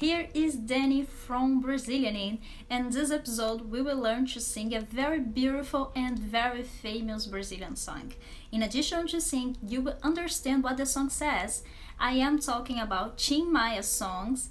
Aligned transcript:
Danny 0.00 1.04
from 1.04 1.60
Brazilian 1.60 2.38
and 2.70 2.90
this 2.90 3.10
episode 3.10 3.70
we 3.70 3.82
will 3.82 3.98
learn 3.98 4.24
to 4.28 4.40
sing 4.40 4.74
a 4.74 4.80
very 4.80 5.20
beautiful 5.20 5.92
and 5.94 6.18
very 6.18 6.62
famous 6.62 7.26
Brazilian 7.26 7.76
song. 7.76 8.14
In 8.50 8.62
addition 8.62 9.06
to 9.08 9.20
sing, 9.20 9.58
you 9.62 9.82
will 9.82 9.98
understand 10.02 10.64
what 10.64 10.78
the 10.78 10.86
song 10.86 11.10
says. 11.10 11.64
I 11.98 12.12
am 12.12 12.38
talking 12.38 12.80
about 12.80 13.18
Tim 13.18 13.52
Maia 13.52 13.82
songs 13.82 14.48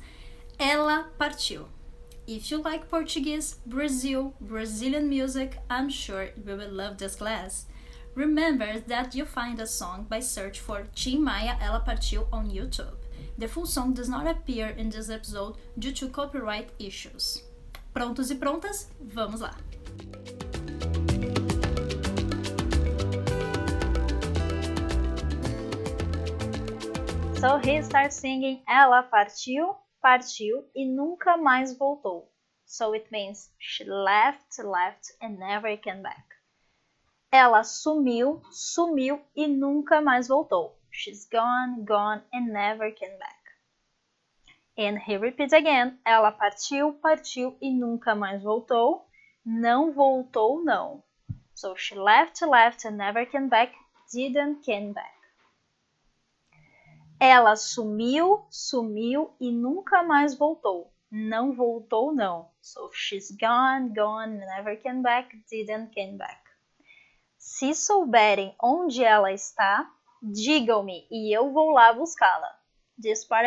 Ela 0.60 1.08
Partiu. 1.20 1.66
If 2.28 2.52
you 2.52 2.62
like 2.62 2.88
Portuguese, 2.88 3.56
Brazil, 3.66 4.36
Brazilian 4.40 5.10
music, 5.10 5.58
I'm 5.68 5.90
sure 5.90 6.30
you 6.46 6.56
will 6.56 6.72
love 6.72 7.00
this 7.00 7.16
class. 7.16 7.66
Remember 8.14 8.80
that 8.86 9.16
you 9.16 9.26
find 9.26 9.60
a 9.60 9.66
song 9.66 10.06
by 10.08 10.20
search 10.20 10.60
for 10.60 10.84
Tim 10.94 11.24
Maia 11.24 11.56
Ela 11.60 11.84
Partiu 11.84 12.28
on 12.32 12.52
YouTube. 12.52 12.99
The 13.40 13.48
full 13.48 13.66
song 13.66 13.94
does 13.94 14.10
not 14.10 14.28
appear 14.28 14.68
in 14.68 14.90
this 14.90 15.10
episode 15.10 15.56
due 15.78 15.94
to 15.94 16.10
copyright 16.10 16.72
issues. 16.78 17.42
Prontos 17.94 18.30
e 18.32 18.36
prontas? 18.36 18.90
Vamos 19.00 19.40
lá! 19.40 19.56
So 27.40 27.58
he 27.60 27.82
starts 27.82 28.18
singing 28.18 28.62
Ela 28.68 29.04
partiu, 29.04 29.74
partiu 30.02 30.66
e 30.76 30.86
nunca 30.86 31.38
mais 31.38 31.78
voltou. 31.78 32.28
So 32.66 32.94
it 32.94 33.10
means 33.10 33.52
she 33.58 33.86
left, 33.86 34.60
left 34.62 35.14
and 35.22 35.40
never 35.40 35.78
came 35.78 36.04
back. 36.04 36.26
Ela 37.32 37.64
sumiu, 37.64 38.42
sumiu 38.52 39.22
e 39.34 39.48
nunca 39.48 40.02
mais 40.02 40.28
voltou. 40.28 40.79
She's 41.00 41.24
gone, 41.28 41.86
gone 41.86 42.24
and 42.34 42.52
never 42.52 42.92
came 42.92 43.18
back. 43.18 43.40
And 44.78 45.00
he 45.00 45.16
repeats 45.16 45.54
again. 45.54 45.98
Ela 46.06 46.30
partiu, 46.30 46.92
partiu 47.02 47.58
e 47.62 47.72
nunca 47.72 48.14
mais 48.14 48.44
voltou. 48.44 49.08
Não 49.46 49.94
voltou, 49.94 50.62
não. 50.62 51.02
So 51.56 51.74
she 51.78 51.96
left, 51.96 52.46
left 52.46 52.86
and 52.86 52.98
never 52.98 53.26
came 53.26 53.48
back. 53.48 53.74
Didn't 54.12 54.62
came 54.66 54.92
back. 54.92 55.16
Ela 57.18 57.56
sumiu, 57.56 58.46
sumiu 58.50 59.34
e 59.40 59.54
nunca 59.54 60.04
mais 60.04 60.36
voltou. 60.36 60.92
Não 61.10 61.54
voltou, 61.54 62.14
não. 62.14 62.52
So 62.62 62.92
she's 62.92 63.32
gone, 63.32 63.94
gone, 63.96 64.38
never 64.38 64.76
came 64.76 65.02
back, 65.02 65.34
didn't 65.50 65.92
came 65.94 66.18
back. 66.18 66.42
Se 67.38 67.74
souberem 67.74 68.54
onde 68.62 69.02
ela 69.02 69.32
está, 69.32 69.90
digam-me 70.22 71.08
e 71.10 71.36
eu 71.36 71.52
vou 71.52 71.72
lá 71.72 71.94
buscá-la. 71.94 72.58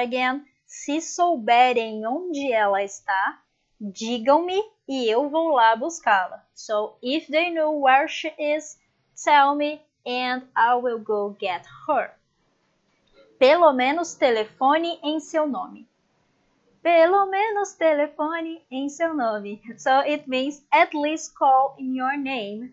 Again. 0.01 0.45
Se 0.65 1.03
souberem 1.03 2.07
onde 2.07 2.51
ela 2.51 2.83
está, 2.83 3.43
digam-me 3.79 4.59
e 4.89 5.07
eu 5.07 5.29
vou 5.29 5.51
lá 5.51 5.77
buscá-la. 5.77 6.43
So 6.55 6.97
if 7.03 7.27
they 7.27 7.51
know 7.51 7.79
where 7.79 8.09
she 8.09 8.33
is, 8.39 8.81
tell 9.23 9.55
me 9.55 9.83
and 10.07 10.43
I 10.57 10.75
will 10.77 10.99
go 10.99 11.37
get 11.39 11.67
her. 11.87 12.15
Pelo 13.39 13.73
menos 13.73 14.15
telefone 14.15 14.99
em 15.03 15.21
seu 15.21 15.47
nome. 15.47 15.87
Pelo 16.83 17.27
menos 17.27 17.75
telefone 17.75 18.65
em 18.71 18.89
seu 18.89 19.15
nome. 19.15 19.61
So 19.77 19.91
it 19.91 20.27
means 20.27 20.65
at 20.73 20.95
least 20.95 21.35
call 21.35 21.77
in 21.79 21.97
your 21.97 22.17
name. 22.17 22.73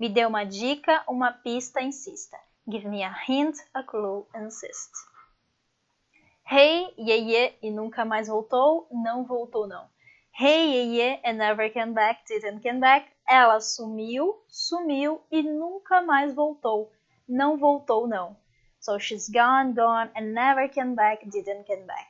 Me 0.00 0.08
dê 0.08 0.24
uma 0.24 0.44
dica, 0.44 1.04
uma 1.06 1.30
pista, 1.30 1.82
insista. 1.82 2.38
Give 2.70 2.84
me 2.84 3.02
a 3.02 3.14
hint, 3.26 3.56
a 3.74 3.82
clue, 3.82 4.26
insist. 4.34 4.90
Hey, 6.44 6.92
yeah, 6.98 7.16
yeah, 7.16 7.52
e 7.62 7.70
nunca 7.70 8.04
mais 8.04 8.28
voltou, 8.28 8.86
não 8.90 9.24
voltou 9.24 9.66
não. 9.66 9.88
Hey, 10.38 10.66
yeah, 10.66 10.92
yeah, 10.92 11.20
and 11.24 11.38
never 11.38 11.70
came 11.70 11.94
back, 11.94 12.26
didn't 12.26 12.62
come 12.62 12.80
back. 12.80 13.10
Ela 13.26 13.60
sumiu, 13.60 14.44
sumiu 14.48 15.20
e 15.30 15.42
nunca 15.42 16.02
mais 16.02 16.34
voltou. 16.34 16.92
Não 17.26 17.56
voltou 17.56 18.06
não. 18.06 18.36
So 18.80 18.98
she's 18.98 19.28
gone, 19.28 19.72
gone, 19.72 20.10
and 20.14 20.34
never 20.34 20.68
came 20.68 20.94
back, 20.94 21.24
didn't 21.28 21.66
come 21.66 21.86
back. 21.86 22.08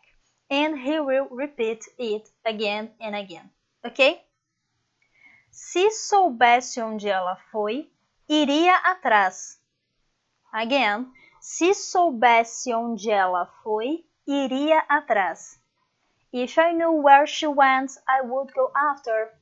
And 0.51 0.77
he 0.77 0.99
will 1.01 1.29
repeat 1.31 1.85
it 1.99 2.31
again 2.45 2.91
and 3.01 3.15
again. 3.15 3.51
Ok? 3.85 4.21
Se 5.51 5.91
soubesse 5.91 6.81
onde 6.81 7.09
ela 7.09 7.37
foi, 7.51 7.91
iria 8.29 8.77
atrás. 8.79 9.58
Again, 10.53 11.13
se 11.41 11.75
soubesse 11.75 12.73
onde 12.73 13.11
ela 13.11 13.47
foi, 13.63 14.05
iria 14.27 14.81
atrás. 14.89 15.61
If 16.33 16.59
I 16.59 16.73
knew 16.73 16.93
where 17.03 17.27
she 17.27 17.47
went, 17.47 17.93
I 18.09 18.23
would 18.23 18.53
go 18.53 18.71
after. 18.75 19.33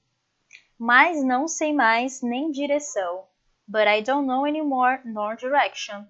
Mas 0.79 1.23
não 1.25 1.49
sei 1.49 1.73
mais 1.73 2.23
nem 2.23 2.51
direção. 2.51 3.27
But 3.67 3.89
I 3.89 4.03
don't 4.03 4.27
know 4.27 4.47
anymore 4.47 5.01
nor 5.05 5.37
direction. 5.37 6.07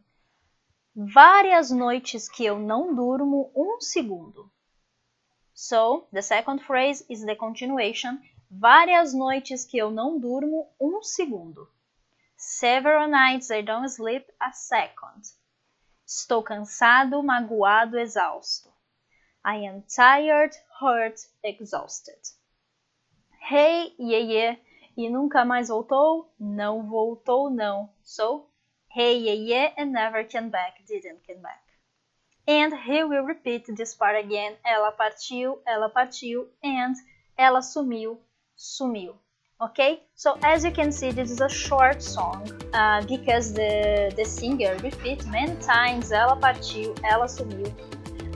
Várias 0.95 1.71
noites 1.71 2.28
que 2.28 2.45
eu 2.45 2.59
não 2.59 2.95
durmo 2.95 3.51
um 3.55 3.81
segundo. 3.81 4.51
So, 5.55 6.07
the 6.13 6.23
second 6.23 6.63
phrase 6.63 7.05
is 7.09 7.25
the 7.25 7.34
continuation 7.34 8.19
Várias 8.51 9.13
noites 9.13 9.65
que 9.65 9.77
eu 9.77 9.91
não 9.91 10.21
durmo 10.21 10.73
um 10.81 11.03
segundo. 11.03 11.69
Several 12.49 13.09
nights 13.09 13.51
I 13.51 13.61
don't 13.61 13.89
sleep 13.89 14.31
a 14.41 14.53
second. 14.53 15.25
Estou 16.07 16.45
cansado, 16.45 17.21
magoado, 17.21 17.99
exausto. 17.99 18.73
I 19.45 19.67
am 19.67 19.83
tired, 19.83 20.57
hurt, 20.81 21.27
exhausted. 21.43 22.21
Hey, 23.41 23.93
yeah, 23.99 24.21
yeah. 24.21 24.57
E 24.97 25.11
nunca 25.11 25.45
mais 25.45 25.71
voltou? 25.71 26.33
Não 26.39 26.89
voltou, 26.89 27.51
não. 27.51 27.91
So, 28.05 28.49
hey, 28.95 29.19
yeah, 29.19 29.34
yeah, 29.34 29.75
and 29.77 29.91
never 29.91 30.23
came 30.23 30.49
back, 30.49 30.84
didn't 30.87 31.27
come 31.27 31.43
back. 31.43 31.65
And 32.47 32.73
he 32.73 33.03
will 33.03 33.25
repeat 33.25 33.67
this 33.75 33.93
part 33.93 34.17
again. 34.25 34.57
Ela 34.65 34.93
partiu, 34.93 35.61
ela 35.67 35.89
partiu, 35.89 36.49
and 36.63 36.95
ela 37.37 37.61
sumiu, 37.61 38.21
sumiu. 38.55 39.19
Okay, 39.59 40.03
so 40.15 40.37
as 40.43 40.67
you 40.67 40.71
can 40.71 40.93
see, 40.93 41.11
this 41.12 41.31
is 41.31 41.41
a 41.41 41.49
short 41.49 42.03
song 42.03 42.47
uh, 42.75 43.00
because 43.06 43.55
the, 43.55 44.12
the 44.15 44.22
singer 44.22 44.77
repeats 44.83 45.25
many 45.25 45.56
times 45.62 46.12
ela 46.12 46.37
partiu, 46.37 46.94
ela 47.03 47.25
sumiu. 47.27 47.72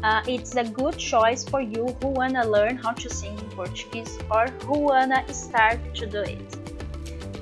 Uh, 0.03 0.23
it's 0.27 0.57
a 0.57 0.65
good 0.65 0.97
choice 0.97 1.45
for 1.45 1.61
you 1.61 1.89
who 2.01 2.09
wanna 2.09 2.43
learn 2.49 2.75
how 2.75 2.93
to 2.93 3.11
sing 3.11 3.39
in 3.39 3.51
Portuguese 3.51 4.19
or 4.31 4.47
who 4.65 4.79
wanna 4.79 5.23
start 5.31 5.79
to 5.95 6.07
do 6.07 6.21
it. 6.21 6.57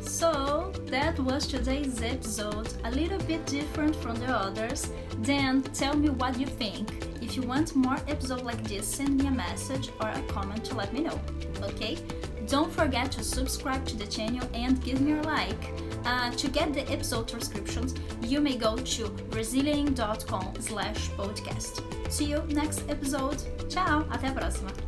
So 0.01 0.73
that 0.87 1.17
was 1.21 1.47
today's 1.47 2.03
episode, 2.03 2.75
a 2.83 2.91
little 2.91 3.21
bit 3.29 3.47
different 3.47 3.95
from 3.95 4.17
the 4.17 4.27
others. 4.27 4.91
Then 5.19 5.63
tell 5.63 5.97
me 5.97 6.11
what 6.11 6.37
you 6.37 6.47
think. 6.47 7.07
If 7.23 7.37
you 7.37 7.43
want 7.43 7.77
more 7.77 7.99
episodes 8.09 8.43
like 8.43 8.65
this, 8.65 8.89
send 8.89 9.23
me 9.23 9.29
a 9.29 9.31
message 9.31 9.91
or 10.01 10.09
a 10.09 10.23
comment 10.23 10.65
to 10.65 10.75
let 10.75 10.93
me 10.93 11.03
know. 11.03 11.21
Okay? 11.63 11.97
Don't 12.49 12.73
forget 12.73 13.13
to 13.13 13.23
subscribe 13.23 13.85
to 13.87 13.97
the 13.97 14.07
channel 14.07 14.49
and 14.55 14.83
give 14.83 15.01
me 15.01 15.13
a 15.13 15.23
like. 15.23 15.73
Uh, 16.05 16.31
to 16.31 16.49
get 16.49 16.73
the 16.73 16.91
episode 16.91 17.29
transcriptions, 17.29 17.95
you 18.23 18.41
may 18.41 18.57
go 18.57 18.77
to 18.77 19.09
brazilian.com 19.31 20.55
slash 20.61 21.11
podcast. 21.11 21.83
See 22.11 22.25
you 22.25 22.43
next 22.49 22.89
episode. 22.89 23.37
Ciao, 23.69 24.07
até 24.11 24.29
a 24.29 24.33
próxima. 24.33 24.88